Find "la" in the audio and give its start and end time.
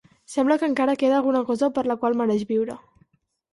1.93-1.99